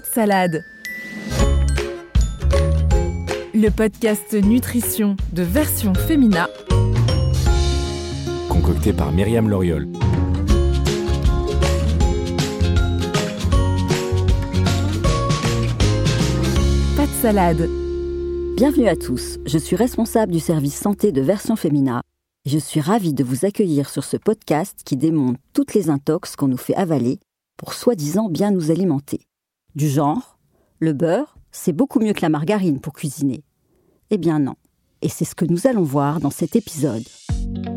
[0.00, 0.64] Pas de salade.
[3.52, 6.48] Le podcast Nutrition de version Femina.
[8.48, 9.88] Concocté par Myriam Loriol.
[16.96, 17.68] Pas de salade.
[18.56, 22.02] Bienvenue à tous, je suis responsable du service santé de Version Femina
[22.46, 26.36] et je suis ravie de vous accueillir sur ce podcast qui démonte toutes les intox
[26.36, 27.18] qu'on nous fait avaler
[27.58, 29.20] pour soi-disant bien nous alimenter.
[29.74, 30.38] Du genre,
[30.80, 33.42] le beurre, c'est beaucoup mieux que la margarine pour cuisiner.
[34.10, 34.54] Eh bien non,
[35.02, 37.02] et c'est ce que nous allons voir dans cet épisode.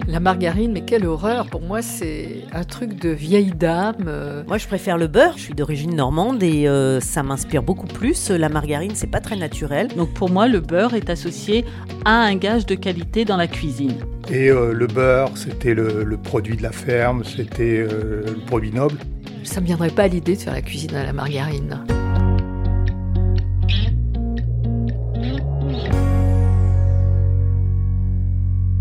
[0.07, 4.05] La margarine, mais quelle horreur Pour moi, c'est un truc de vieille dame.
[4.07, 4.43] euh.
[4.47, 5.37] Moi, je préfère le beurre.
[5.37, 8.29] Je suis d'origine normande et euh, ça m'inspire beaucoup plus.
[8.29, 9.87] La margarine, c'est pas très naturel.
[9.95, 11.63] Donc pour moi, le beurre est associé
[12.05, 13.95] à un gage de qualité dans la cuisine.
[14.29, 18.71] Et euh, le beurre, c'était le, le produit de la ferme, c'était euh, le produit
[18.71, 18.97] noble.
[19.43, 21.85] Ça me viendrait pas à l'idée de faire la cuisine à la margarine.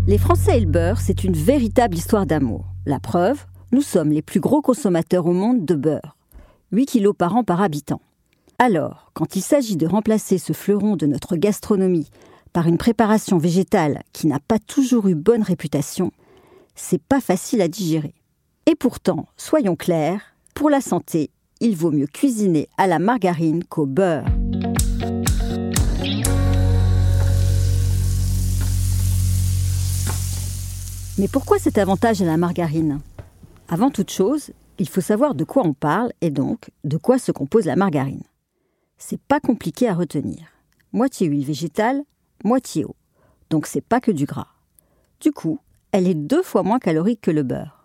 [0.07, 2.65] Les Français et le beurre, c'est une véritable histoire d'amour.
[2.85, 6.17] La preuve, nous sommes les plus gros consommateurs au monde de beurre.
[6.71, 8.01] 8 kilos par an par habitant.
[8.59, 12.09] Alors, quand il s'agit de remplacer ce fleuron de notre gastronomie
[12.51, 16.11] par une préparation végétale qui n'a pas toujours eu bonne réputation,
[16.75, 18.13] c'est pas facile à digérer.
[18.65, 23.85] Et pourtant, soyons clairs, pour la santé, il vaut mieux cuisiner à la margarine qu'au
[23.85, 24.25] beurre.
[31.17, 32.99] Mais pourquoi cet avantage à la margarine?
[33.67, 37.31] Avant toute chose, il faut savoir de quoi on parle et donc de quoi se
[37.31, 38.23] compose la margarine.
[38.97, 40.47] C'est pas compliqué à retenir.
[40.91, 42.03] Moitié huile végétale,
[42.43, 42.95] moitié eau.
[43.49, 44.47] Donc c'est pas que du gras.
[45.19, 45.59] Du coup,
[45.91, 47.82] elle est deux fois moins calorique que le beurre.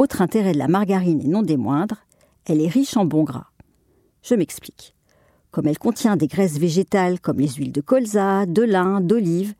[0.00, 2.06] Autre intérêt de la margarine et non des moindres,
[2.46, 3.48] elle est riche en bons gras.
[4.22, 4.94] Je m'explique.
[5.50, 9.52] Comme elle contient des graisses végétales comme les huiles de colza, de lin, d'olive,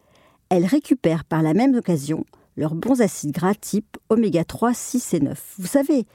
[0.49, 2.25] elle récupère par la même occasion
[2.57, 5.57] leurs bons acides gras type oméga 3, 6 et 9.
[5.59, 6.07] Vous savez,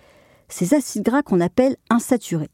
[0.50, 2.50] ces acides gras qu'on appelle insaturés.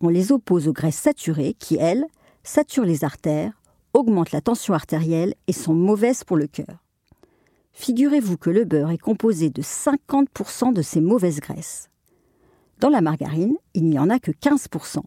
[0.00, 2.06] On les oppose aux graisses saturées qui, elles,
[2.42, 3.52] saturent les artères,
[3.92, 6.85] augmentent la tension artérielle et sont mauvaises pour le cœur.
[7.78, 11.90] Figurez-vous que le beurre est composé de 50% de ces mauvaises graisses.
[12.80, 15.02] Dans la margarine, il n'y en a que 15%.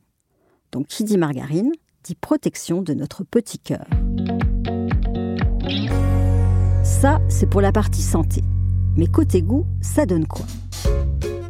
[0.72, 1.72] Donc qui dit margarine
[2.04, 3.88] dit protection de notre petit cœur.
[6.84, 8.44] Ça, c'est pour la partie santé.
[8.96, 10.46] Mais côté goût, ça donne quoi?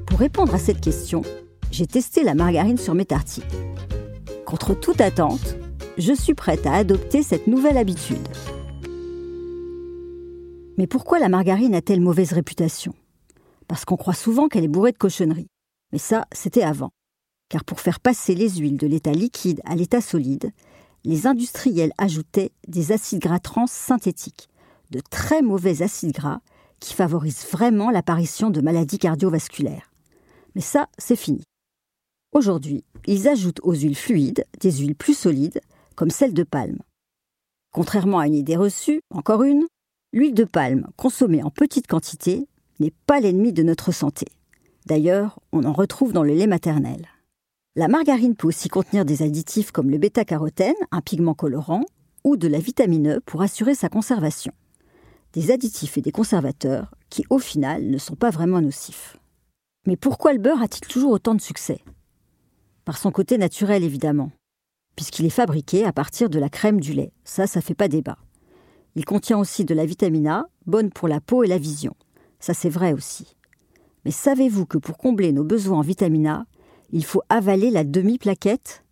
[0.07, 1.21] Pour répondre à cette question,
[1.69, 3.43] j'ai testé la margarine sur mes tartines.
[4.45, 5.57] Contre toute attente,
[5.97, 8.25] je suis prête à adopter cette nouvelle habitude.
[10.79, 12.93] Mais pourquoi la margarine a-t-elle mauvaise réputation?
[13.67, 15.49] Parce qu'on croit souvent qu'elle est bourrée de cochonneries.
[15.91, 16.91] Mais ça, c'était avant.
[17.49, 20.53] Car pour faire passer les huiles de l'état liquide à l'état solide,
[21.03, 24.47] les industriels ajoutaient des acides gras trans synthétiques,
[24.89, 26.39] de très mauvais acides gras
[26.79, 29.91] qui favorisent vraiment l'apparition de maladies cardiovasculaires.
[30.55, 31.43] Mais ça, c'est fini.
[32.31, 35.59] Aujourd'hui, ils ajoutent aux huiles fluides des huiles plus solides,
[35.97, 36.79] comme celle de palme.
[37.73, 39.65] Contrairement à une idée reçue, encore une,
[40.11, 42.47] l'huile de palme consommée en petite quantité
[42.79, 44.25] n'est pas l'ennemi de notre santé.
[44.85, 47.07] D'ailleurs, on en retrouve dans le lait maternel.
[47.75, 51.83] La margarine peut aussi contenir des additifs comme le bêta-carotène, un pigment colorant,
[52.23, 54.51] ou de la vitamine E pour assurer sa conservation.
[55.33, 59.17] Des additifs et des conservateurs qui, au final, ne sont pas vraiment nocifs.
[59.85, 61.81] Mais pourquoi le beurre a-t-il toujours autant de succès?
[62.83, 64.31] Par son côté naturel, évidemment,
[64.95, 67.13] puisqu'il est fabriqué à partir de la crème du lait.
[67.23, 68.17] Ça, ça fait pas débat.
[68.99, 71.95] Il contient aussi de la vitamine A, bonne pour la peau et la vision.
[72.41, 73.37] Ça, c'est vrai aussi.
[74.03, 76.45] Mais savez-vous que pour combler nos besoins en vitamine A,
[76.91, 78.83] il faut avaler la demi-plaquette?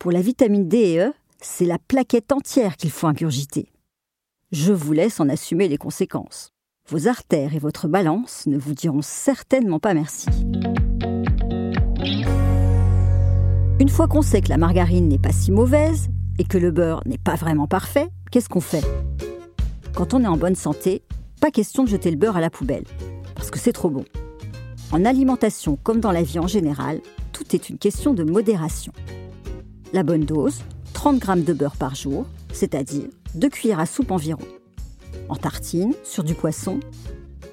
[0.00, 3.70] Pour la vitamine D et E, c'est la plaquette entière qu'il faut ingurgiter.
[4.50, 6.50] Je vous laisse en assumer les conséquences.
[6.88, 10.26] Vos artères et votre balance ne vous diront certainement pas merci.
[13.78, 16.08] Une fois qu'on sait que la margarine n'est pas si mauvaise
[16.40, 18.82] et que le beurre n'est pas vraiment parfait, qu'est-ce qu'on fait?
[19.96, 21.00] Quand on est en bonne santé,
[21.40, 22.84] pas question de jeter le beurre à la poubelle,
[23.34, 24.04] parce que c'est trop bon.
[24.92, 27.00] En alimentation comme dans la vie en général,
[27.32, 28.92] tout est une question de modération.
[29.94, 30.60] La bonne dose,
[30.92, 33.06] 30 g de beurre par jour, c'est-à-dire
[33.36, 34.44] 2 cuillères à soupe environ.
[35.30, 36.78] En tartine, sur du poisson.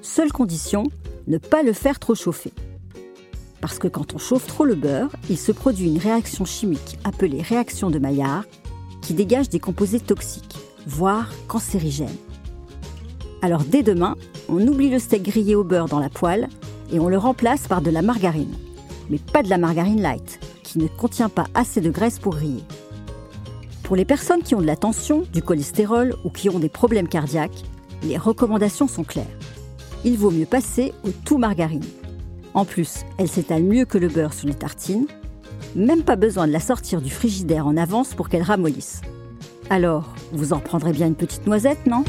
[0.02, 0.84] Seule condition,
[1.26, 2.52] ne pas le faire trop chauffer.
[3.62, 7.40] Parce que quand on chauffe trop le beurre, il se produit une réaction chimique appelée
[7.40, 8.44] réaction de Maillard
[9.00, 12.18] qui dégage des composés toxiques, voire cancérigènes.
[13.44, 14.16] Alors dès demain,
[14.48, 16.48] on oublie le steak grillé au beurre dans la poêle
[16.90, 18.54] et on le remplace par de la margarine.
[19.10, 22.64] Mais pas de la margarine light, qui ne contient pas assez de graisse pour griller.
[23.82, 27.06] Pour les personnes qui ont de la tension, du cholestérol ou qui ont des problèmes
[27.06, 27.64] cardiaques,
[28.02, 29.26] les recommandations sont claires.
[30.06, 31.84] Il vaut mieux passer au tout margarine.
[32.54, 35.06] En plus, elle s'étale mieux que le beurre sur les tartines.
[35.76, 39.02] Même pas besoin de la sortir du frigidaire en avance pour qu'elle ramollisse.
[39.68, 42.04] Alors, vous en prendrez bien une petite noisette, non?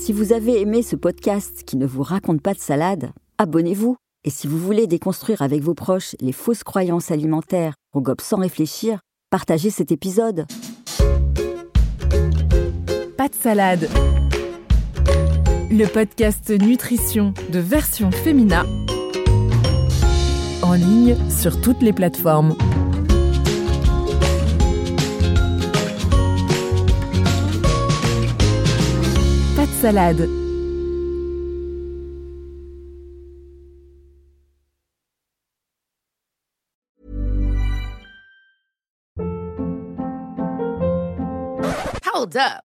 [0.00, 3.96] Si vous avez aimé ce podcast qui ne vous raconte pas de salade, abonnez-vous.
[4.24, 8.38] Et si vous voulez déconstruire avec vos proches les fausses croyances alimentaires au gobe sans
[8.38, 10.46] réfléchir, partagez cet épisode.
[13.18, 13.90] Pas de salade.
[15.70, 18.64] Le podcast nutrition de version féminin
[20.62, 22.56] en ligne sur toutes les plateformes.
[29.80, 30.28] Salade.
[42.04, 42.69] Hold up.